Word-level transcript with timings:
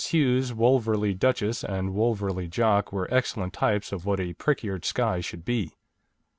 Hughes' 0.03 0.51
Wolverley 0.51 1.13
Duchess 1.13 1.63
and 1.63 1.93
Wolverley 1.93 2.47
Jock 2.47 2.91
were 2.91 3.07
excellent 3.13 3.53
types 3.53 3.91
of 3.91 4.03
what 4.03 4.19
a 4.19 4.33
prick 4.33 4.63
eared 4.63 4.83
Skye 4.83 5.19
should 5.21 5.45
be. 5.45 5.75